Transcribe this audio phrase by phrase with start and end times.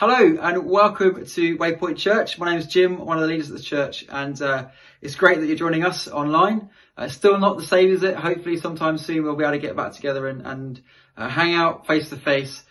[0.00, 2.38] Hello and welcome to Waypoint Church.
[2.38, 4.68] My name is Jim, one of the leaders of the church, and uh,
[5.02, 6.70] it's great that you're joining us online.
[6.96, 8.16] Uh, still not the same, is it?
[8.16, 10.80] Hopefully, sometime soon we'll be able to get back together and, and
[11.18, 12.62] uh, hang out face to face.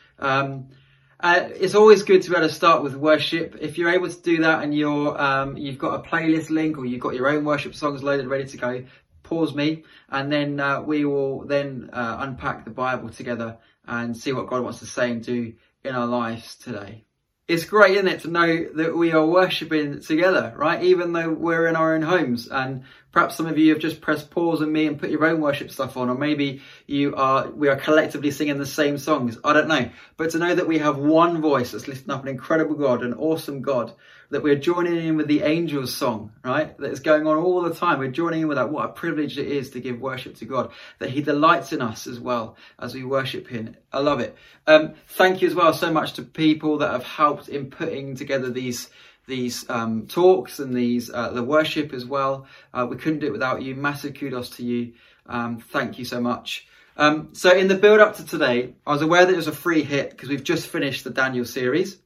[1.21, 3.57] It's always good to be able to start with worship.
[3.61, 6.87] If you're able to do that and you're um, you've got a playlist link or
[6.87, 8.85] you've got your own worship songs loaded, ready to go,
[9.21, 14.33] pause me, and then uh, we will then uh, unpack the Bible together and see
[14.33, 15.53] what God wants to say and do
[15.83, 17.05] in our lives today
[17.49, 20.83] it's great, isn't it, to know that we are worshipping together, right?
[20.83, 22.47] Even though we're in our own homes.
[22.47, 25.41] And perhaps some of you have just pressed pause on me and put your own
[25.41, 29.37] worship stuff on, or maybe you are, we are collectively singing the same songs.
[29.43, 29.89] I don't know.
[30.17, 33.13] But to know that we have one voice that's lifting up an incredible God, an
[33.13, 33.93] awesome God,
[34.31, 36.77] that we're joining in with the angels song, right?
[36.77, 37.97] That's going on all the time.
[37.97, 38.69] We're joining in with that.
[38.69, 42.05] What a privilege it is to give worship to God, that He delights in us
[42.05, 43.75] as well as we worship Him.
[43.91, 44.35] I love it.
[44.67, 48.51] Um, thank you as well so much to people that have helped in putting together
[48.51, 48.89] these
[49.29, 52.47] these um, talks and these uh, the worship as well.
[52.73, 53.75] Uh, we couldn't do it without you.
[53.75, 54.93] Massive kudos to you.
[55.25, 56.67] Um, thank you so much.
[56.97, 59.53] Um, so in the build up to today, I was aware that it was a
[59.53, 61.97] free hit because we've just finished the Daniel series,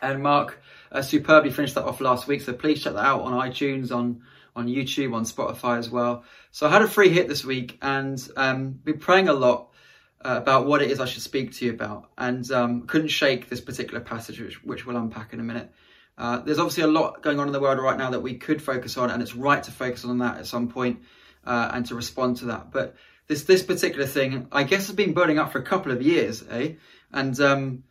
[0.00, 0.58] and Mark
[0.90, 2.40] uh, superbly finished that off last week.
[2.40, 4.22] So please check that out on iTunes, on
[4.56, 6.24] on YouTube, on Spotify as well.
[6.50, 9.70] So I had a free hit this week and um, been praying a lot
[10.24, 13.48] uh, about what it is I should speak to you about, and um, couldn't shake
[13.48, 15.72] this particular passage, which, which we'll unpack in a minute.
[16.20, 18.60] Uh, there's obviously a lot going on in the world right now that we could
[18.60, 21.00] focus on, and it's right to focus on that at some point
[21.46, 22.70] uh, and to respond to that.
[22.70, 22.94] But
[23.26, 26.44] this this particular thing, I guess, has been building up for a couple of years,
[26.50, 26.74] eh?
[27.10, 27.84] And um,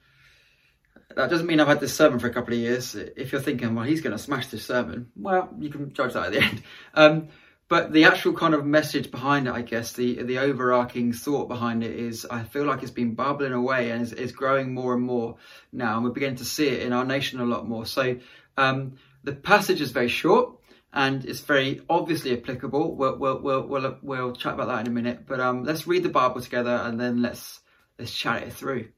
[1.16, 2.94] that doesn't mean I've had this sermon for a couple of years.
[2.94, 6.28] If you're thinking, well, he's going to smash this sermon, well, you can judge that
[6.28, 6.64] at the end.
[6.94, 7.28] Um,
[7.70, 11.84] but the actual kind of message behind it, I guess, the the overarching thought behind
[11.84, 15.04] it is, I feel like it's been bubbling away and it's, is growing more and
[15.04, 15.38] more
[15.72, 17.86] now, and we're beginning to see it in our nation a lot more.
[17.86, 18.18] So
[18.58, 20.58] um, the passage is very short
[20.92, 22.96] and it's very obviously applicable.
[22.96, 25.28] We'll we'll we'll we'll, we'll chat about that in a minute.
[25.28, 27.60] But um, let's read the Bible together and then let's
[28.00, 28.90] let's chat it through.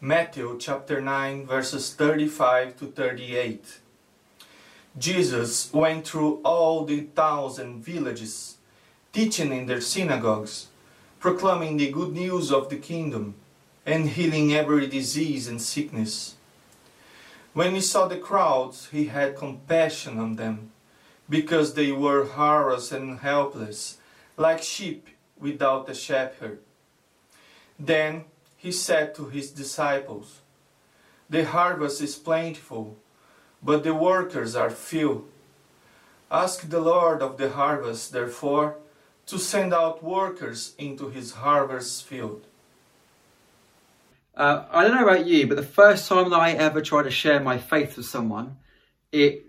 [0.00, 3.80] Matthew chapter 9, verses 35 to 38.
[4.96, 8.56] Jesus went through all the towns and villages,
[9.12, 10.68] teaching in their synagogues,
[11.20, 13.34] proclaiming the good news of the kingdom,
[13.84, 16.36] and healing every disease and sickness.
[17.54, 20.70] When he saw the crowds, he had compassion on them,
[21.28, 23.98] because they were harassed and helpless,
[24.36, 26.60] like sheep without a shepherd.
[27.78, 28.24] Then
[28.56, 30.40] he said to his disciples,
[31.30, 32.96] The harvest is plentiful,
[33.62, 35.28] but the workers are few.
[36.30, 38.76] Ask the Lord of the harvest, therefore,
[39.26, 42.46] to send out workers into his harvest field.
[44.34, 47.10] Uh, I don't know about you, but the first time that I ever tried to
[47.10, 48.56] share my faith with someone,
[49.10, 49.44] it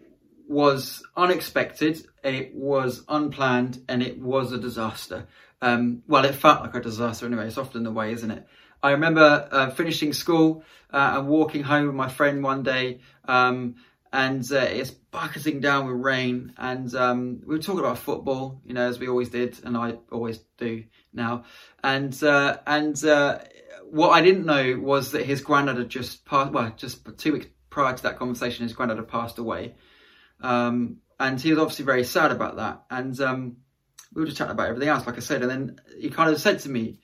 [0.47, 5.27] was unexpected, it was unplanned, and it was a disaster.
[5.61, 7.47] Um, well, it felt like a disaster anyway.
[7.47, 8.47] It's often the way, isn't it?
[8.81, 13.75] I remember uh, finishing school uh, and walking home with my friend one day, um,
[14.11, 18.73] and uh, it's bucketing down with rain, and um, we were talking about football, you
[18.73, 20.83] know, as we always did, and I always do
[21.13, 21.43] now.
[21.83, 23.39] And uh, and uh,
[23.89, 26.51] what I didn't know was that his granddad had just passed.
[26.51, 29.75] Well, just two weeks prior to that conversation, his granddad had passed away,
[30.41, 32.83] um, and he was obviously very sad about that.
[32.89, 33.57] And um,
[34.13, 36.41] we were just chatting about everything else, like I said, and then he kind of
[36.41, 36.99] said to me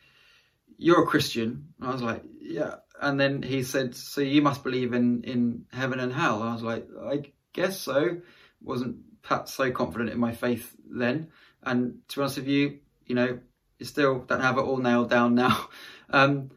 [0.78, 1.74] you're a Christian.
[1.80, 2.76] And I was like, yeah.
[3.02, 6.42] And then he said, so you must believe in, in heaven and hell.
[6.42, 7.24] And I was like, I
[7.54, 8.22] guess so.
[8.62, 11.30] Wasn't perhaps so confident in my faith then.
[11.64, 13.40] And to be honest with you, you know,
[13.80, 15.70] you still don't have it all nailed down now.
[16.08, 16.52] Um,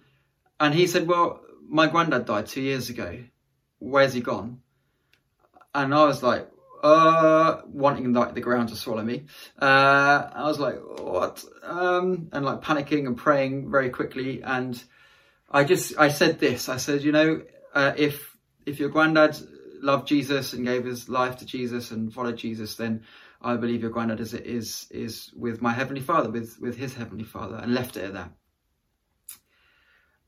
[0.61, 3.19] and he said, well, my granddad died two years ago.
[3.79, 4.61] Where's he gone?
[5.75, 6.51] And I was like,
[6.83, 9.25] uh, wanting like the ground to swallow me.
[9.61, 11.43] Uh, I was like, what?
[11.63, 14.43] Um, and like panicking and praying very quickly.
[14.43, 14.81] And
[15.51, 17.43] I just, I said this, I said, you know,
[17.75, 18.37] uh, if,
[18.67, 19.37] if your granddad
[19.81, 23.05] loved Jesus and gave his life to Jesus and followed Jesus, then
[23.41, 27.25] I believe your granddad is, is, is with my heavenly father, with, with his heavenly
[27.25, 28.31] father and left it at that.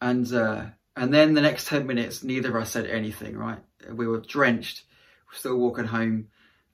[0.01, 3.59] And, uh, and then the next 10 minutes, neither of us said anything, right?
[3.93, 4.85] We were drenched,
[5.33, 6.29] still walking home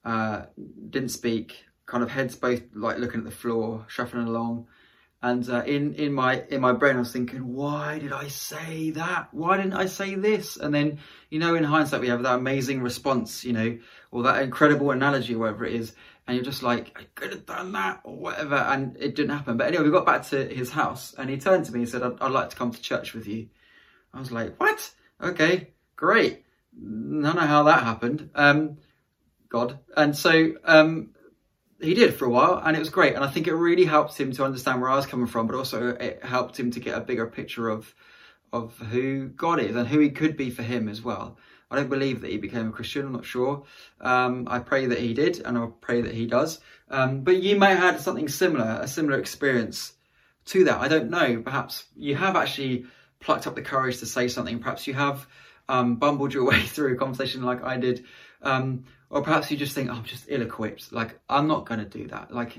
[0.06, 0.42] uh,
[0.88, 4.68] didn't speak, kind of heads both like looking at the floor, shuffling along.
[5.26, 8.90] And uh, in in my in my brain, I was thinking, why did I say
[8.92, 9.34] that?
[9.34, 10.56] Why didn't I say this?
[10.56, 11.00] And then,
[11.30, 13.76] you know, in hindsight, we have that amazing response, you know,
[14.12, 15.94] or that incredible analogy, whatever it is,
[16.26, 19.56] and you're just like, I could have done that or whatever, and it didn't happen.
[19.56, 22.04] But anyway, we got back to his house, and he turned to me and said,
[22.04, 23.48] I'd, I'd like to come to church with you.
[24.14, 24.92] I was like, what?
[25.20, 26.44] Okay, great.
[26.76, 28.30] I don't know how that happened.
[28.36, 28.78] Um,
[29.48, 29.80] God.
[29.96, 31.15] And so um,
[31.80, 33.14] he did for a while, and it was great.
[33.14, 35.56] And I think it really helped him to understand where I was coming from, but
[35.56, 37.94] also it helped him to get a bigger picture of
[38.52, 41.36] of who God is and who He could be for him as well.
[41.70, 43.06] I don't believe that he became a Christian.
[43.06, 43.64] I'm not sure.
[44.00, 46.60] Um, I pray that he did, and I pray that he does.
[46.88, 49.92] Um, but you may have had something similar, a similar experience
[50.46, 50.80] to that.
[50.80, 51.42] I don't know.
[51.42, 52.86] Perhaps you have actually
[53.18, 54.60] plucked up the courage to say something.
[54.60, 55.26] Perhaps you have
[55.68, 58.04] um, bumbled your way through a conversation like I did.
[58.42, 58.84] Um,
[59.16, 60.92] or perhaps you just think, oh, I'm just ill equipped.
[60.92, 62.34] Like, I'm not going to do that.
[62.34, 62.58] Like,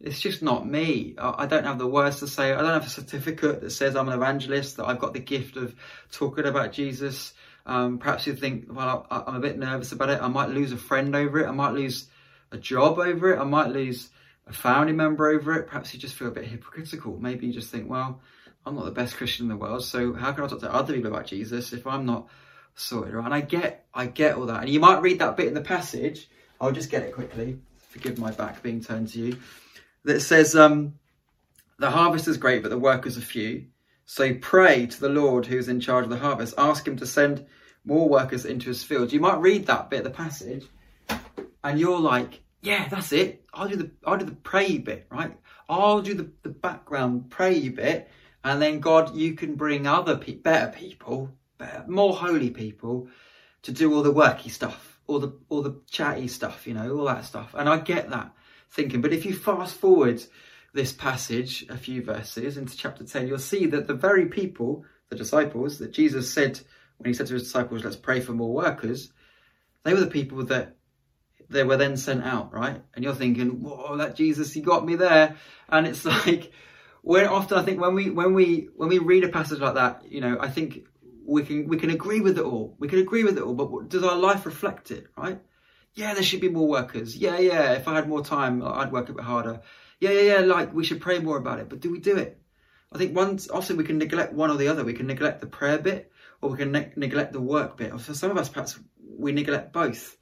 [0.00, 1.16] it's just not me.
[1.18, 2.52] I don't have the words to say.
[2.52, 5.56] I don't have a certificate that says I'm an evangelist, that I've got the gift
[5.56, 5.74] of
[6.12, 7.34] talking about Jesus.
[7.66, 10.22] Um, perhaps you think, well, I'm a bit nervous about it.
[10.22, 11.48] I might lose a friend over it.
[11.48, 12.06] I might lose
[12.52, 13.40] a job over it.
[13.40, 14.10] I might lose
[14.46, 15.66] a family member over it.
[15.66, 17.18] Perhaps you just feel a bit hypocritical.
[17.20, 18.20] Maybe you just think, well,
[18.64, 20.94] I'm not the best Christian in the world, so how can I talk to other
[20.94, 22.28] people about Jesus if I'm not
[22.78, 23.14] sorted?
[23.14, 23.24] Right?
[23.24, 24.60] And I get, I get all that.
[24.60, 26.28] And you might read that bit in the passage.
[26.60, 27.58] I'll just get it quickly.
[27.90, 29.38] Forgive my back being turned to you.
[30.04, 30.94] That says, um,
[31.78, 33.66] the harvest is great, but the workers are few.
[34.04, 36.54] So pray to the Lord who's in charge of the harvest.
[36.56, 37.46] Ask him to send
[37.84, 39.12] more workers into his field.
[39.12, 40.66] You might read that bit of the passage
[41.64, 43.44] and you're like, yeah, that's it.
[43.52, 45.36] I'll do the I'll do the pray bit, right?
[45.68, 48.08] I'll do the, the background pray bit,
[48.42, 51.30] and then God, you can bring other pe- better people,
[51.60, 53.08] Uh, more holy people,
[53.62, 57.04] to do all the worky stuff, all the all the chatty stuff, you know, all
[57.06, 57.54] that stuff.
[57.54, 58.32] And I get that
[58.70, 60.22] thinking, but if you fast forward
[60.72, 65.16] this passage a few verses into chapter ten, you'll see that the very people, the
[65.16, 66.60] disciples, that Jesus said
[66.98, 69.12] when he said to his disciples, "Let's pray for more workers,"
[69.82, 70.76] they were the people that
[71.50, 72.82] they were then sent out, right?
[72.94, 75.36] And you're thinking, whoa, that Jesus, he got me there.
[75.68, 76.52] And it's like,
[77.02, 80.10] when often I think when we when we when we read a passage like that,
[80.10, 80.84] you know, I think
[81.28, 82.74] we can we can agree with it all.
[82.78, 85.40] We can agree with it all, but does our life reflect it, right?
[85.94, 87.16] Yeah, there should be more workers.
[87.16, 87.72] Yeah, yeah.
[87.72, 89.60] If I had more time, I'd work a bit harder.
[90.00, 90.40] Yeah, yeah, yeah.
[90.40, 91.68] Like we should pray more about it.
[91.68, 92.40] But do we do it?
[92.90, 94.84] I think once often we can neglect one or the other.
[94.84, 96.10] We can neglect the prayer bit,
[96.40, 97.92] or we can ne- neglect the work bit.
[97.92, 100.16] Or for some of us, perhaps we neglect both.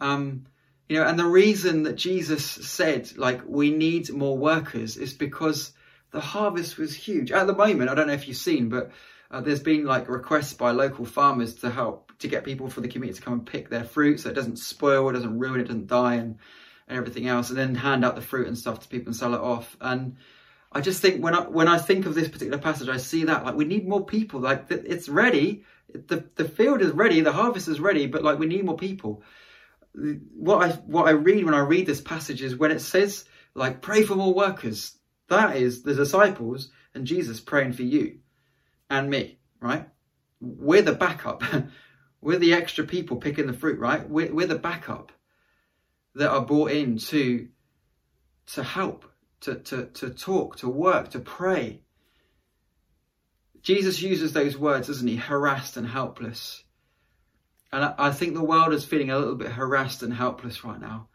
[0.00, 0.46] Um,
[0.88, 5.72] you know, and the reason that Jesus said, like, we need more workers is because
[6.10, 7.30] the harvest was huge.
[7.30, 8.90] At the moment, I don't know if you've seen, but
[9.30, 12.88] uh, there's been like requests by local farmers to help to get people for the
[12.88, 15.64] community to come and pick their fruit so it doesn't spoil, it doesn't ruin, it
[15.64, 16.38] doesn't die, and,
[16.88, 19.34] and everything else, and then hand out the fruit and stuff to people and sell
[19.34, 19.76] it off.
[19.80, 20.16] And
[20.72, 23.44] I just think when I when I think of this particular passage, I see that
[23.44, 24.40] like we need more people.
[24.40, 28.46] Like it's ready, the the field is ready, the harvest is ready, but like we
[28.46, 29.22] need more people
[30.34, 33.80] what I what I read when I read this passage is when it says like
[33.80, 34.96] pray for more workers.
[35.28, 38.18] That is the disciples and Jesus praying for you
[38.90, 39.88] and me, right?
[40.40, 41.42] We're the backup.
[42.20, 44.08] we're the extra people picking the fruit, right?
[44.08, 45.12] We're, we're the backup
[46.14, 47.48] that are brought in to
[48.46, 49.04] to help,
[49.40, 51.82] to, to, to talk, to work, to pray.
[53.60, 55.16] Jesus uses those words, doesn't he?
[55.16, 56.64] Harassed and helpless.
[57.70, 61.08] And I think the world is feeling a little bit harassed and helpless right now.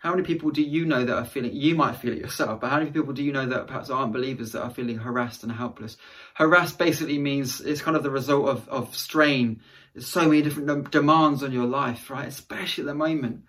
[0.00, 2.70] How many people do you know that are feeling, you might feel it yourself, but
[2.70, 5.52] how many people do you know that perhaps aren't believers that are feeling harassed and
[5.52, 5.98] helpless?
[6.34, 9.60] Harassed basically means it's kind of the result of, of strain.
[9.92, 12.26] There's so many different demands on your life, right?
[12.26, 13.42] Especially at the moment.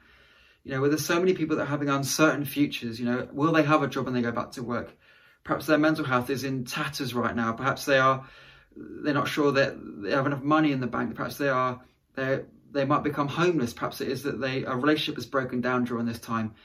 [0.66, 3.54] You know, where there's so many people that are having uncertain futures, you know, will
[3.54, 4.94] they have a job when they go back to work?
[5.46, 7.54] Perhaps their mental health is in tatters right now.
[7.54, 8.28] Perhaps they are,
[8.76, 11.16] they're not sure that they have enough money in the bank.
[11.16, 11.80] Perhaps they are
[12.16, 13.74] they they might become homeless.
[13.74, 16.56] Perhaps it is that they a relationship is broken down during this time.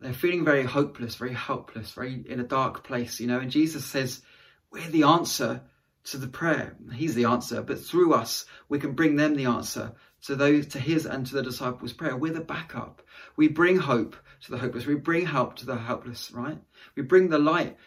[0.00, 3.38] They're feeling very hopeless, very helpless, very in a dark place, you know.
[3.38, 4.22] And Jesus says,
[4.70, 5.62] "We're the answer
[6.04, 6.76] to the prayer.
[6.92, 9.92] He's the answer, but through us, we can bring them the answer
[10.22, 12.16] to those to His and to the disciples' prayer.
[12.16, 13.02] We're the backup.
[13.36, 14.86] We bring hope to the hopeless.
[14.86, 16.30] We bring help to the helpless.
[16.32, 16.58] Right?
[16.96, 17.78] We bring the light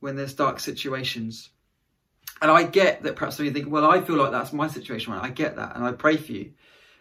[0.00, 1.50] when there's dark situations."
[2.40, 5.22] And I get that perhaps you think, well, I feel like that's my situation right
[5.22, 6.52] I get that and I pray for you.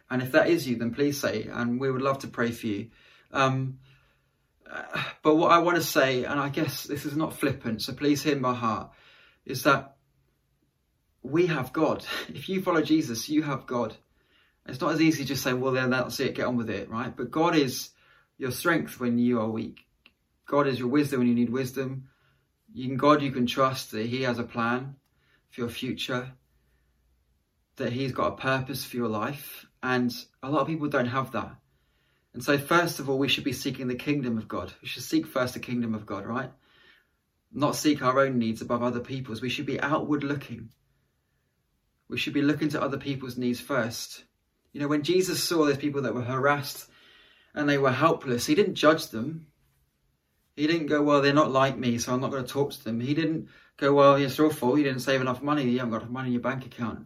[0.09, 2.67] And if that is you, then please say, and we would love to pray for
[2.67, 2.87] you.
[3.31, 3.79] Um,
[5.23, 8.23] but what I want to say, and I guess this is not flippant, so please
[8.23, 8.91] hear my heart,
[9.45, 9.95] is that
[11.23, 12.05] we have God.
[12.29, 13.95] If you follow Jesus, you have God.
[14.65, 16.89] It's not as easy to just say, well, then that's it, get on with it,
[16.89, 17.15] right?
[17.15, 17.89] But God is
[18.37, 19.85] your strength when you are weak.
[20.45, 22.09] God is your wisdom when you need wisdom.
[22.75, 24.95] In God, you can trust that He has a plan
[25.49, 26.31] for your future,
[27.77, 29.65] that He's got a purpose for your life.
[29.81, 31.55] And a lot of people don't have that.
[32.33, 34.73] And so, first of all, we should be seeking the kingdom of God.
[34.81, 36.51] We should seek first the kingdom of God, right?
[37.51, 39.41] Not seek our own needs above other people's.
[39.41, 40.69] We should be outward looking.
[42.09, 44.23] We should be looking to other people's needs first.
[44.71, 46.89] You know, when Jesus saw those people that were harassed
[47.55, 49.47] and they were helpless, he didn't judge them.
[50.57, 52.83] He didn't go, well, they're not like me, so I'm not going to talk to
[52.83, 52.99] them.
[52.99, 53.47] He didn't
[53.77, 54.79] go, well, it's your fault.
[54.79, 55.63] You didn't save enough money.
[55.63, 57.05] You haven't got enough money in your bank account.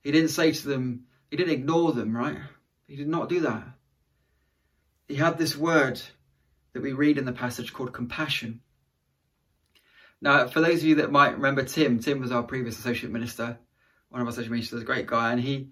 [0.00, 2.38] He didn't say to them, he didn't ignore them, right?
[2.86, 3.64] He did not do that.
[5.08, 6.00] He had this word
[6.72, 8.60] that we read in the passage called compassion.
[10.20, 13.58] Now, for those of you that might remember Tim, Tim was our previous associate minister,
[14.08, 15.70] one of our associate ministers, a great guy, and he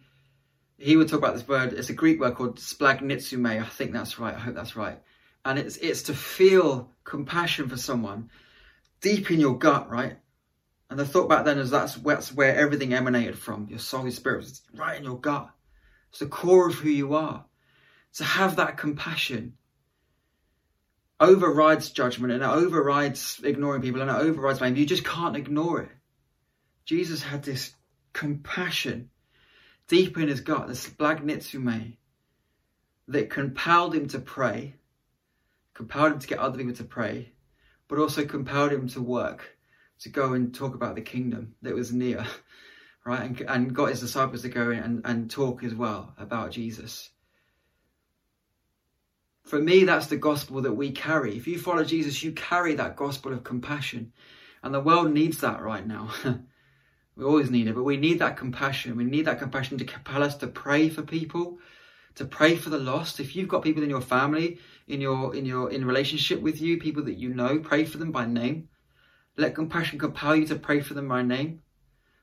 [0.79, 1.73] he would talk about this word.
[1.73, 3.63] It's a Greek word called splagnitsume.
[3.63, 4.35] I think that's right.
[4.35, 5.01] I hope that's right.
[5.47, 8.31] And it's it's to feel compassion for someone
[9.01, 10.19] deep in your gut, right?
[10.91, 13.69] And the thought back then is that's, that's where everything emanated from.
[13.69, 15.51] Your soul, your spirit it's right in your gut.
[16.11, 17.45] It's the core of who you are.
[18.15, 19.55] To have that compassion
[21.19, 24.77] overrides judgment and it overrides ignoring people and it overrides blame.
[24.77, 25.91] You just can't ignore it.
[26.85, 27.75] Jesus had this
[28.13, 29.11] compassion
[29.89, 31.97] deep in his gut, this splagnitsume,
[33.09, 34.75] that compelled him to pray,
[35.77, 37.33] compelled him to get other people to pray,
[37.87, 39.59] but also compelled him to work,
[39.99, 42.27] to go and talk about the kingdom that was near,
[43.05, 43.23] right?
[43.23, 47.11] And, and got his disciples to go and, and talk as well about Jesus.
[49.45, 51.37] For me, that's the gospel that we carry.
[51.37, 54.13] If you follow Jesus, you carry that gospel of compassion.
[54.63, 56.11] And the world needs that right now.
[57.17, 58.97] we always need it, but we need that compassion.
[58.97, 61.59] We need that compassion to compel us to pray for people,
[62.17, 63.21] to pray for the lost.
[63.21, 64.59] If you've got people in your family,
[64.89, 68.11] in your in your in relationship with you, people that you know, pray for them
[68.11, 68.69] by name.
[69.37, 71.61] Let compassion compel you to pray for them by name,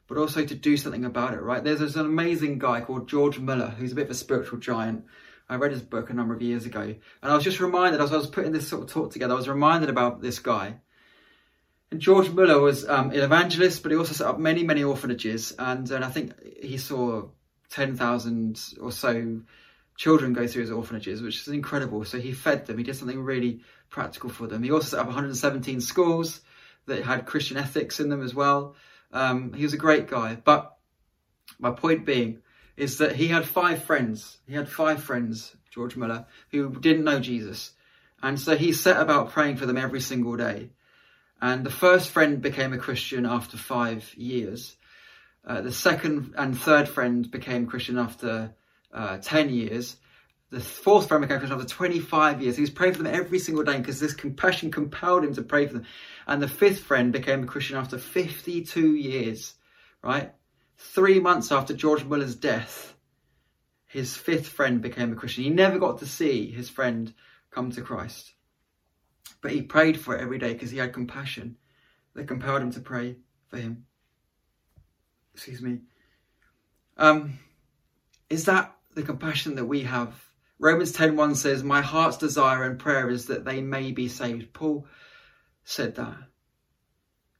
[0.07, 1.63] but also to do something about it, right?
[1.63, 5.05] There's, an amazing guy called George Muller, who's a bit of a spiritual giant.
[5.47, 8.11] I read his book a number of years ago, and I was just reminded as
[8.11, 10.77] I was putting this sort of talk together, I was reminded about this guy.
[11.91, 15.53] And George Muller was um, an evangelist, but he also set up many, many orphanages,
[15.59, 17.27] and, and I think he saw
[17.69, 19.41] 10,000 or so
[19.95, 22.03] children go through his orphanages, which is incredible.
[22.05, 24.63] So he fed them, he did something really practical for them.
[24.63, 26.41] He also set up 117 schools
[26.85, 28.75] that had Christian ethics in them as well.
[29.11, 30.35] Um, he was a great guy.
[30.35, 30.75] But
[31.59, 32.39] my point being
[32.75, 34.37] is that he had five friends.
[34.47, 37.71] He had five friends, George Muller, who didn't know Jesus.
[38.21, 40.71] And so he set about praying for them every single day.
[41.41, 44.75] And the first friend became a Christian after five years.
[45.45, 48.53] Uh, the second and third friend became Christian after
[48.93, 49.97] uh, 10 years.
[50.51, 52.55] The fourth friend became Christian after 25 years.
[52.55, 55.65] He was praying for them every single day because this compassion compelled him to pray
[55.65, 55.85] for them.
[56.27, 59.55] And the fifth friend became a Christian after 52 years,
[60.03, 60.31] right?
[60.77, 62.95] Three months after George Muller's death,
[63.87, 65.43] his fifth friend became a Christian.
[65.43, 67.11] He never got to see his friend
[67.49, 68.33] come to Christ.
[69.41, 71.57] But he prayed for it every day because he had compassion
[72.13, 73.85] that compelled him to pray for him.
[75.33, 75.79] Excuse me.
[76.97, 77.39] Um,
[78.29, 80.13] is that the compassion that we have.
[80.59, 84.87] Romans 10:1 says, "My heart's desire and prayer is that they may be saved." Paul
[85.63, 86.17] said that.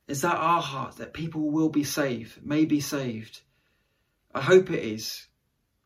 [0.08, 3.42] Is that our heart that people will be saved, may be saved?
[4.34, 5.28] I hope it is.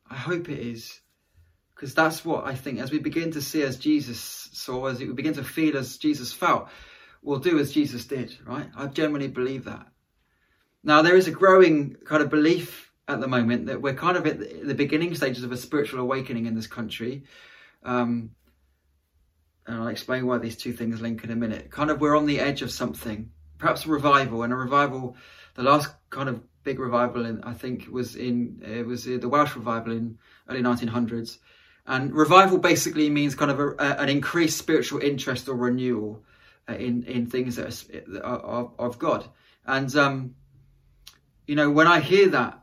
[0.09, 0.99] I hope it is.
[1.75, 5.11] Because that's what I think as we begin to see as Jesus saw, as we
[5.13, 6.69] begin to feel as Jesus felt,
[7.21, 8.71] we'll do as Jesus did, right?
[8.75, 9.85] I genuinely believe that.
[10.83, 14.27] Now, there is a growing kind of belief at the moment that we're kind of
[14.27, 17.23] at the beginning stages of a spiritual awakening in this country.
[17.83, 18.31] Um,
[19.65, 21.69] and I'll explain why these two things link in a minute.
[21.69, 25.15] Kind of, we're on the edge of something, perhaps a revival, and a revival.
[25.55, 29.55] The last kind of big revival, in, I think, was in it was the Welsh
[29.55, 30.17] revival in
[30.49, 31.37] early 1900s.
[31.85, 36.23] And revival basically means kind of a, a, an increased spiritual interest or renewal
[36.69, 39.29] uh, in in things that are, are, of God.
[39.65, 40.35] And um,
[41.45, 42.61] you know, when I hear that,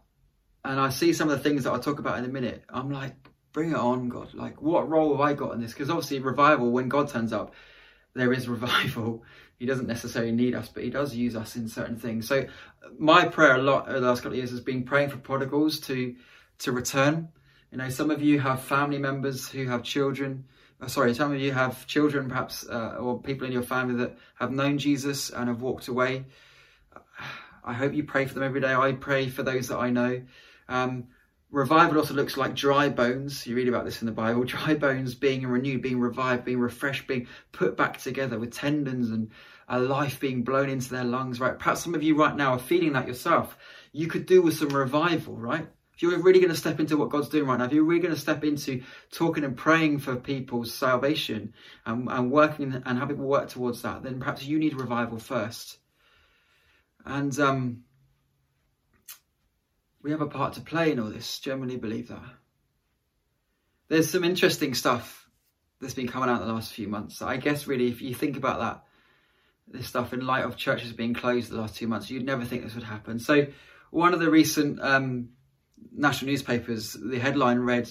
[0.64, 2.90] and I see some of the things that I'll talk about in a minute, I'm
[2.90, 3.14] like,
[3.52, 4.34] bring it on, God.
[4.34, 5.72] Like, what role have I got in this?
[5.72, 7.54] Because obviously, revival, when God turns up,
[8.14, 9.24] there is revival.
[9.58, 12.26] He doesn't necessarily need us, but He does use us in certain things.
[12.26, 12.46] So,
[12.98, 15.80] my prayer a lot over the last couple of years has been praying for prodigals
[15.80, 16.16] to
[16.58, 17.28] to return.
[17.70, 20.44] You know, some of you have family members who have children.
[20.80, 24.16] Oh, sorry, some of you have children, perhaps, uh, or people in your family that
[24.36, 26.24] have known Jesus and have walked away.
[27.64, 28.74] I hope you pray for them every day.
[28.74, 30.22] I pray for those that I know.
[30.68, 31.08] Um,
[31.50, 33.46] revival also looks like dry bones.
[33.46, 34.44] You read about this in the Bible.
[34.44, 39.30] Dry bones being renewed, being revived, being refreshed, being put back together with tendons and
[39.68, 41.58] a life being blown into their lungs, right?
[41.58, 43.56] Perhaps some of you right now are feeling that yourself.
[43.92, 45.66] You could do with some revival, right?
[45.94, 48.02] If you're really going to step into what God's doing right now, if you're really
[48.02, 51.54] going to step into talking and praying for people's salvation
[51.86, 55.78] and, and working and how people work towards that, then perhaps you need revival first.
[57.06, 57.83] And um,
[60.04, 61.40] we have a part to play in all this.
[61.40, 62.22] Generally believe that.
[63.88, 65.26] There's some interesting stuff
[65.80, 67.22] that's been coming out the last few months.
[67.22, 68.84] I guess really, if you think about that,
[69.66, 72.62] this stuff in light of churches being closed the last two months, you'd never think
[72.62, 73.18] this would happen.
[73.18, 73.46] So,
[73.90, 75.30] one of the recent um,
[75.90, 77.90] national newspapers, the headline read,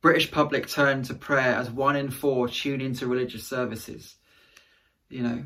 [0.00, 4.14] "British public turn to prayer as one in four tune into religious services."
[5.10, 5.44] You know,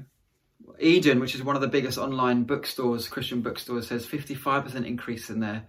[0.79, 5.41] Eden, which is one of the biggest online bookstores, Christian bookstores, says 55% increase in
[5.41, 5.67] their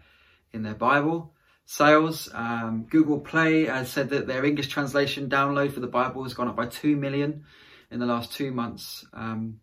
[0.53, 1.33] in their Bible
[1.65, 2.29] sales.
[2.33, 6.47] Um, Google Play has said that their English translation download for the Bible has gone
[6.47, 7.43] up by two million
[7.91, 9.05] in the last two months.
[9.13, 9.59] Um,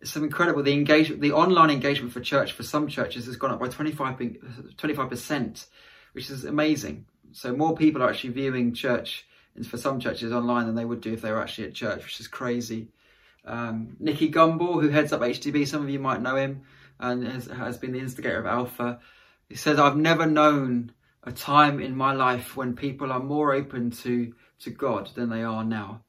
[0.00, 0.62] it's incredible.
[0.62, 5.10] The engagement, the online engagement for church for some churches has gone up by 25
[5.10, 5.66] percent,
[6.12, 7.06] which is amazing.
[7.32, 9.26] So more people are actually viewing church
[9.68, 12.20] for some churches online than they would do if they were actually at church, which
[12.20, 12.88] is crazy.
[13.44, 16.62] Um, Nicky Gumbel, who heads up HTB, some of you might know him,
[17.00, 19.00] and has, has been the instigator of Alpha.
[19.48, 23.90] He says, "I've never known a time in my life when people are more open
[24.02, 26.02] to to God than they are now."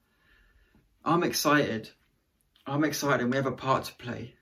[1.06, 1.92] I'm excited
[2.70, 4.36] I'm excited we have a part to play.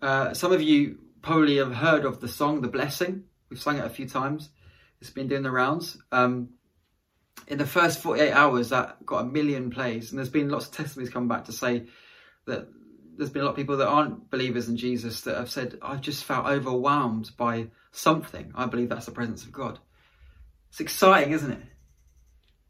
[0.00, 3.24] Uh, some of you probably have heard of the song The Blessing.
[3.50, 4.48] We've sung it a few times.
[5.00, 5.98] It's been doing the rounds.
[6.10, 6.50] Um,
[7.46, 10.10] in the first 48 hours, that got a million plays.
[10.10, 11.86] And there's been lots of testimonies come back to say
[12.46, 12.68] that
[13.16, 16.00] there's been a lot of people that aren't believers in Jesus that have said, I've
[16.00, 18.52] just felt overwhelmed by something.
[18.54, 19.78] I believe that's the presence of God.
[20.70, 21.62] It's exciting, isn't it?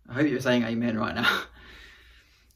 [0.08, 1.42] I hope you're saying amen right now.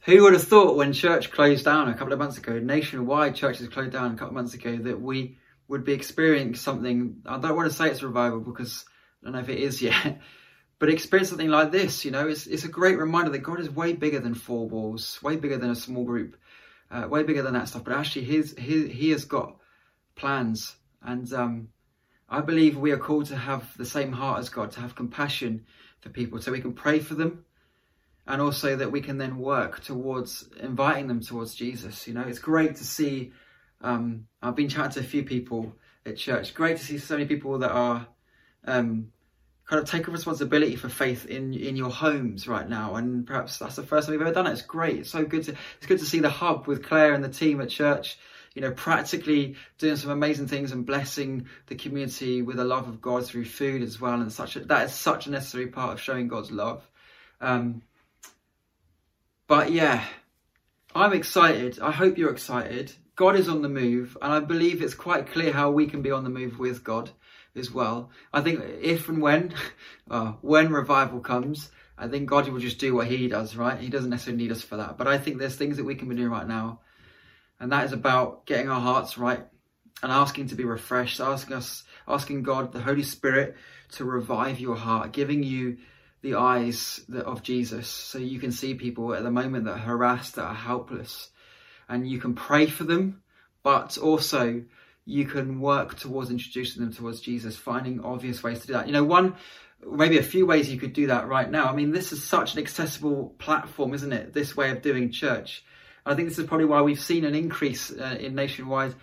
[0.07, 3.69] Who would have thought when church closed down a couple of months ago, nationwide churches
[3.69, 5.39] closed down a couple of months ago, that we
[5.69, 7.23] would be experiencing something?
[7.25, 8.85] I don't want to say it's a revival because
[9.23, 10.21] I don't know if it is yet,
[10.79, 12.05] but experience something like this.
[12.05, 15.23] You know, it's it's a great reminder that God is way bigger than four walls,
[15.23, 16.37] way bigger than a small group,
[16.95, 17.85] uh, way bigger than that stuff.
[17.85, 19.57] But actually, his, his he has got
[20.15, 21.69] plans, and um,
[22.29, 25.67] I believe we are called to have the same heart as God, to have compassion
[26.01, 27.45] for people, so we can pray for them
[28.27, 32.07] and also that we can then work towards inviting them towards Jesus.
[32.07, 33.33] You know, it's great to see.
[33.81, 35.75] Um, I've been chatting to a few people
[36.07, 36.55] at church.
[36.55, 38.07] Great to see so many people that are
[38.67, 39.09] um,
[39.67, 42.97] kind of taking responsibility for faith in in your homes right now.
[42.97, 44.53] And perhaps that's the first time we've ever done it.
[44.53, 45.01] It's great.
[45.01, 47.61] It's so good to it's good to see the hub with Claire and the team
[47.61, 48.19] at church.
[48.55, 53.01] You know, practically doing some amazing things and blessing the community with the love of
[53.01, 54.21] God through food as well.
[54.21, 56.89] And such a, that is such a necessary part of showing God's love.
[57.41, 57.83] Um,
[59.49, 60.05] but yeah,
[60.95, 61.81] I'm excited.
[61.81, 62.93] I hope you're excited.
[63.17, 66.13] God is on the move, and I believe it's quite clear how we can be
[66.13, 67.11] on the move with God
[67.57, 68.11] as well.
[68.33, 69.55] I think if and when,
[70.11, 73.79] uh, when revival comes, I think God will just do what He does, right?
[73.79, 74.99] He doesn't necessarily need us for that.
[74.99, 76.81] But I think there's things that we can be doing right now,
[77.61, 79.47] and that is about getting our hearts right
[80.03, 83.57] and asking to be refreshed, asking us, asking God, the Holy Spirit,
[83.93, 85.79] to revive your heart, giving you
[86.23, 90.35] the eyes of Jesus so you can see people at the moment that are harassed,
[90.35, 91.31] that are helpless,
[91.89, 93.23] and you can pray for them,
[93.63, 94.65] but also
[95.07, 98.87] you can work towards introducing them towards Jesus, finding obvious ways to do that.
[98.87, 99.37] You know, one,
[99.87, 101.67] maybe a few ways you could do that right now.
[101.67, 104.33] I mean, this is such an accessible platform, isn't it?
[104.33, 105.65] This way of doing church.
[106.07, 108.95] I think this is probably why we've seen an increase uh, in nationwide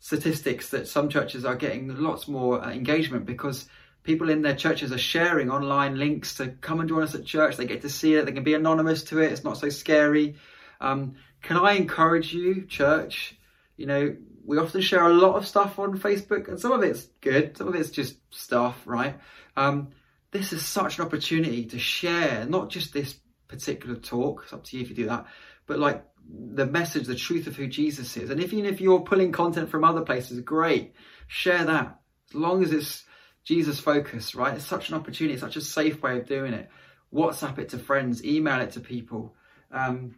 [0.00, 3.68] statistics that some churches are getting lots more uh, engagement because
[4.02, 7.56] people in their churches are sharing online links to come and join us at church.
[7.56, 8.26] They get to see it.
[8.26, 9.32] They can be anonymous to it.
[9.32, 10.34] It's not so scary.
[10.80, 13.36] Um, can I encourage you, church?
[13.76, 17.04] You know, we often share a lot of stuff on Facebook, and some of it's
[17.20, 19.18] good, some of it's just stuff, right?
[19.56, 19.90] Um,
[20.30, 23.16] this is such an opportunity to share not just this
[23.48, 24.42] particular talk.
[24.44, 25.26] It's up to you if you do that,
[25.66, 28.30] but like the message, the truth of who Jesus is.
[28.30, 30.94] And if even if you're pulling content from other places, great,
[31.26, 33.04] share that as long as it's
[33.44, 34.54] Jesus focus, right?
[34.54, 36.70] It's such an opportunity, such a safe way of doing it.
[37.12, 39.34] WhatsApp it to friends, email it to people.
[39.70, 40.16] Um,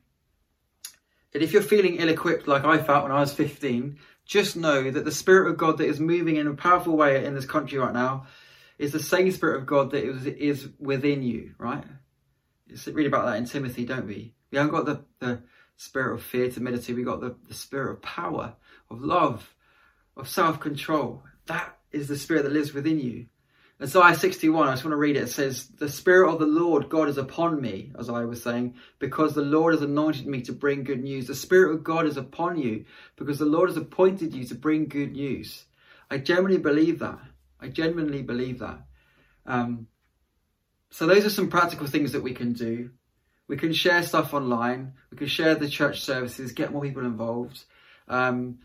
[1.35, 4.91] and if you're feeling ill equipped like I felt when I was 15, just know
[4.91, 7.79] that the Spirit of God that is moving in a powerful way in this country
[7.79, 8.27] right now
[8.79, 11.85] is the same Spirit of God that is, is within you, right?
[12.69, 14.35] It's really about that in Timothy, don't we?
[14.51, 15.43] We haven't got the, the
[15.77, 18.55] spirit of fear, timidity, we got the, the spirit of power,
[18.91, 19.55] of love,
[20.17, 21.25] of self control.
[21.47, 23.27] That is the spirit that lives within you.
[23.83, 25.25] Isaiah 61, I just want to read it.
[25.25, 28.75] It says, The Spirit of the Lord God is upon me, as I was saying,
[29.01, 31.27] because the Lord has anointed me to bring good news.
[31.27, 32.85] The Spirit of God is upon you,
[33.17, 35.65] because the Lord has appointed you to bring good news.
[36.09, 37.19] I genuinely believe that.
[37.61, 38.79] I genuinely believe that.
[39.45, 39.89] Um,
[40.91, 42.91] so, those are some practical things that we can do.
[43.49, 47.65] We can share stuff online, we can share the church services, get more people involved.
[48.09, 48.61] Um,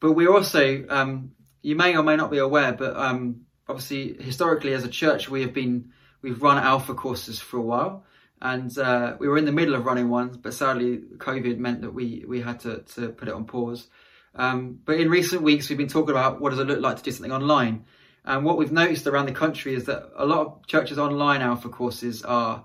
[0.00, 4.72] but we're also um, you may or may not be aware, but um, obviously historically
[4.72, 8.04] as a church we have been we've run alpha courses for a while.
[8.40, 11.92] And uh, we were in the middle of running one but sadly covid meant that
[11.92, 13.88] we we had to, to put it on pause.
[14.34, 17.02] Um, but in recent weeks we've been talking about what does it look like to
[17.02, 17.84] do something online.
[18.24, 21.68] And what we've noticed around the country is that a lot of churches online alpha
[21.68, 22.64] courses are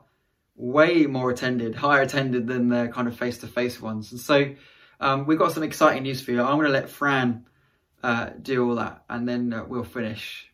[0.55, 4.11] way more attended higher attended than their kind of face-to-face ones.
[4.11, 4.53] And so
[4.99, 6.41] um, we've got some exciting news for you.
[6.41, 7.45] I'm going to let fran
[8.03, 10.52] uh, do all that and then uh, we'll finish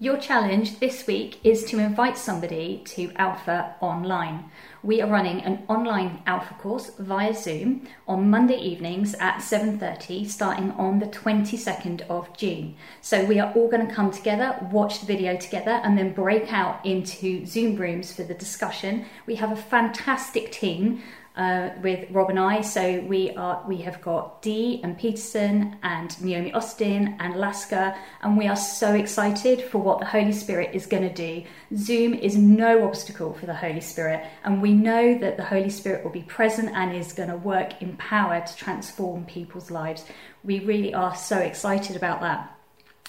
[0.00, 4.50] your challenge this week is to invite somebody to Alpha Online.
[4.82, 10.72] We are running an online Alpha course via Zoom on Monday evenings at 7:30 starting
[10.72, 12.74] on the 22nd of June.
[13.00, 16.52] So we are all going to come together, watch the video together and then break
[16.52, 19.04] out into Zoom rooms for the discussion.
[19.26, 21.02] We have a fantastic team
[21.36, 22.60] uh, with Rob and I.
[22.60, 28.36] So we are we have got Dee and Peterson and Naomi Austin and Lasker, and
[28.38, 31.44] we are so excited for what the Holy Spirit is going to do.
[31.76, 36.04] Zoom is no obstacle for the Holy Spirit, and we know that the Holy Spirit
[36.04, 40.04] will be present and is going to work in power to transform people's lives.
[40.44, 42.50] We really are so excited about that.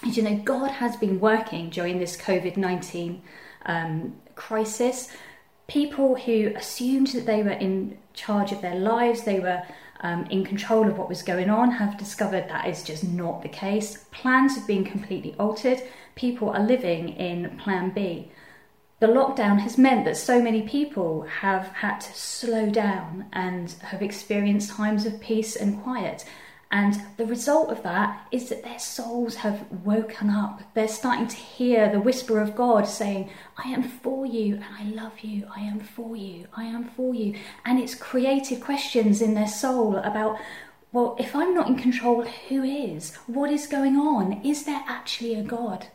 [0.02, 3.22] And you know, God has been working during this COVID 19
[3.66, 5.08] um, crisis
[5.66, 9.62] people who assumed that they were in charge of their lives, they were
[10.00, 13.48] um, in control of what was going on, have discovered that is just not the
[13.48, 14.04] case.
[14.10, 15.82] Plans have been completely altered.
[16.14, 18.30] People are living in Plan B.
[18.98, 24.00] The lockdown has meant that so many people have had to slow down and have
[24.00, 26.24] experienced times of peace and quiet.
[26.70, 30.62] And the result of that is that their souls have woken up.
[30.74, 34.82] They're starting to hear the whisper of God saying, I am for you and I
[35.02, 35.46] love you.
[35.54, 36.48] I am for you.
[36.56, 37.38] I am for you.
[37.64, 40.38] And it's creative questions in their soul about,
[40.90, 43.14] well, if I'm not in control, who is?
[43.26, 44.40] What is going on?
[44.44, 45.86] Is there actually a God?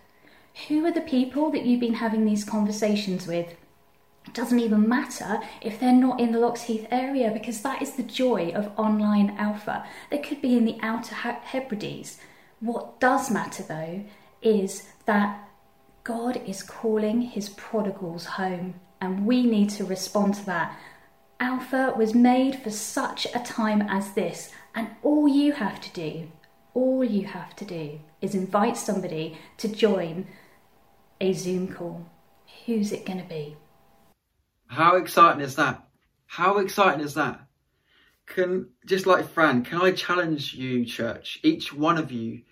[0.67, 3.55] Who are the people that you've been having these conversations with?
[4.25, 8.03] It doesn't even matter if they're not in the Loxheath area because that is the
[8.03, 9.85] joy of online alpha.
[10.09, 12.17] They could be in the outer Hebrides.
[12.59, 14.03] What does matter though
[14.41, 15.49] is that
[16.03, 20.77] God is calling his prodigals home and we need to respond to that.
[21.39, 26.31] Alpha was made for such a time as this, and all you have to do,
[26.75, 30.27] all you have to do is invite somebody to join
[31.19, 32.05] a Zoom call.
[32.67, 33.57] Who's it going to be?
[34.71, 35.83] How exciting is that?
[36.27, 37.41] How exciting is that?
[38.25, 42.43] Can just like Fran, can I challenge you, church, each one of you,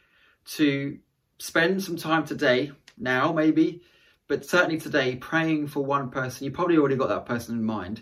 [0.57, 0.99] to
[1.37, 3.83] spend some time today, now maybe,
[4.27, 6.43] but certainly today, praying for one person.
[6.43, 8.01] You probably already got that person in mind.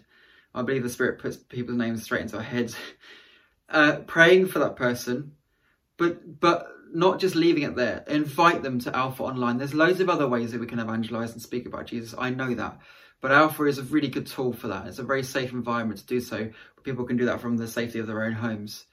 [0.56, 2.76] I believe the Spirit puts people's names straight into our heads.
[3.70, 5.34] Uh, praying for that person,
[5.98, 8.04] but but not just leaving it there.
[8.08, 9.58] Invite them to Alpha Online.
[9.58, 12.16] There's loads of other ways that we can evangelize and speak about Jesus.
[12.18, 12.80] I know that.
[13.20, 14.88] But Alpha is a really good tool for that.
[14.88, 16.50] It's a very safe environment to do so.
[16.84, 18.86] People can do that from the safety of their own homes.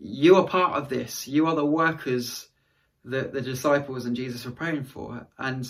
[0.00, 1.26] You are part of this.
[1.26, 2.48] You are the workers
[3.04, 5.26] that the disciples and Jesus were praying for.
[5.38, 5.66] And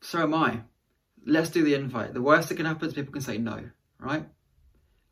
[0.00, 0.62] so am I.
[1.26, 2.14] Let's do the invite.
[2.14, 3.62] The worst that can happen is people can say no,
[3.98, 4.26] right?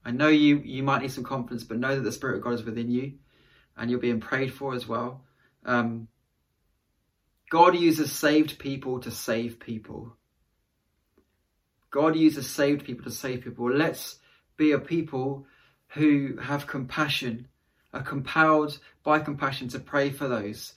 [0.05, 2.55] I know you you might need some confidence, but know that the Spirit of God
[2.55, 3.13] is within you
[3.77, 5.25] and you're being prayed for as well.
[5.69, 6.09] Um,
[7.51, 10.17] God uses saved people to save people.
[11.91, 13.71] God uses saved people to save people.
[13.71, 14.19] Let's
[14.57, 15.47] be a people
[15.89, 17.49] who have compassion,
[17.93, 20.73] are compelled by compassion to pray for those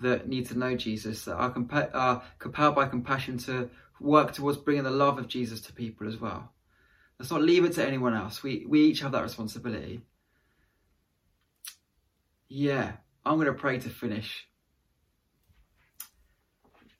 [0.00, 4.58] that need to know Jesus, that are, compa- are compelled by compassion to work towards
[4.58, 6.52] bringing the love of Jesus to people as well.
[7.16, 8.42] Let's not leave it to anyone else.
[8.42, 10.00] We, we each have that responsibility.
[12.48, 12.92] Yeah,
[13.24, 14.46] I'm going to pray to finish.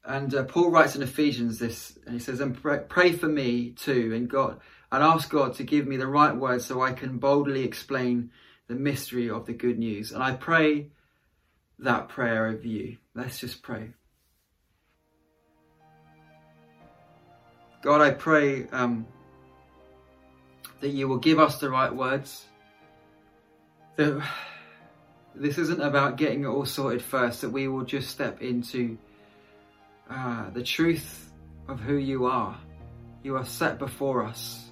[0.04, 3.70] And uh, Paul writes in Ephesians this, and he says, "And pray, pray for me
[3.70, 7.18] too, and God, and ask God to give me the right words so I can
[7.18, 8.30] boldly explain
[8.66, 10.90] the mystery of the good news." And I pray
[11.78, 12.96] that prayer over you.
[13.14, 13.92] Let's just pray.
[17.82, 19.06] God, I pray um,
[20.80, 22.44] that you will give us the right words.
[23.96, 24.24] That
[25.34, 27.40] this isn't about getting it all sorted first.
[27.40, 28.98] That we will just step into
[30.10, 31.30] uh, the truth
[31.68, 32.58] of who you are.
[33.22, 34.70] You are set before us,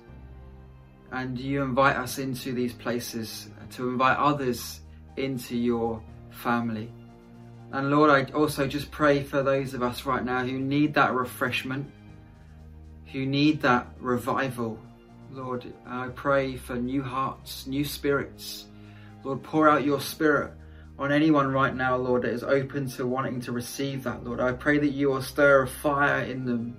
[1.12, 4.81] and you invite us into these places to invite others
[5.16, 6.90] into your family.
[7.73, 11.14] And Lord, I also just pray for those of us right now who need that
[11.14, 11.90] refreshment,
[13.12, 14.79] who need that revival.
[15.31, 18.66] Lord, I pray for new hearts, new spirits.
[19.24, 20.52] Lord, pour out your spirit
[20.98, 24.40] on anyone right now, Lord, that is open to wanting to receive that, Lord.
[24.40, 26.76] I pray that you will stir a fire in them.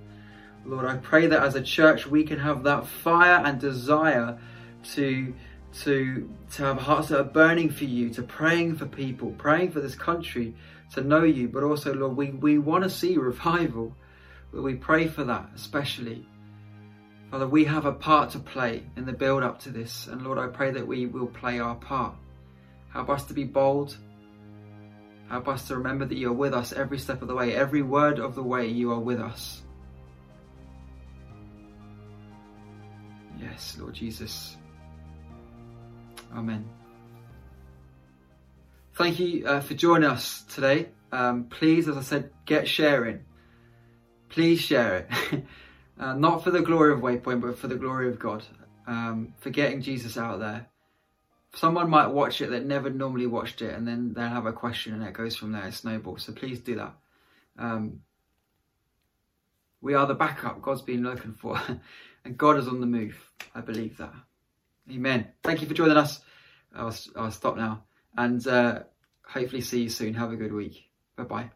[0.64, 4.38] Lord, I pray that as a church we can have that fire and desire
[4.94, 5.34] to
[5.80, 9.80] to to have hearts that are burning for you, to praying for people, praying for
[9.80, 10.54] this country,
[10.94, 13.96] to know you, but also, Lord, we, we want to see revival.
[14.52, 16.26] We pray for that especially.
[17.30, 20.06] Father, we have a part to play in the build up to this.
[20.06, 22.14] And Lord, I pray that we will play our part.
[22.92, 23.96] Help us to be bold.
[25.28, 27.82] Help us to remember that you are with us every step of the way, every
[27.82, 29.62] word of the way, you are with us.
[33.40, 34.56] Yes, Lord Jesus.
[36.34, 36.68] Amen.
[38.94, 40.88] Thank you uh, for joining us today.
[41.10, 43.24] Um, please, as I said, get sharing.
[44.28, 45.44] Please share it.
[45.98, 48.44] uh, not for the glory of Waypoint, but for the glory of God.
[48.86, 50.66] Um, for getting Jesus out there.
[51.54, 54.94] Someone might watch it that never normally watched it, and then they'll have a question,
[54.94, 55.70] and it goes from there.
[55.70, 56.18] snowball.
[56.18, 56.94] So please do that.
[57.58, 58.00] Um,
[59.82, 61.60] we are the backup God's been looking for,
[62.24, 63.16] and God is on the move.
[63.54, 64.14] I believe that.
[64.90, 65.28] Amen.
[65.42, 66.20] Thank you for joining us.
[66.74, 67.84] I'll, I'll stop now
[68.16, 68.80] and uh,
[69.26, 70.14] hopefully see you soon.
[70.14, 70.90] Have a good week.
[71.16, 71.50] Bye bye.